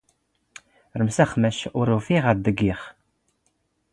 ⵔⵎⵙⵖ, 0.99 1.29
ⵎⴰⵛⵛ 1.41 1.59
ⵓⵔ 1.79 1.87
ⵓⴼⵉⵖ 1.95 2.25
ⴰⴷ 2.31 2.37
ⴷⴳⴳⵉⵖ. 2.45 2.77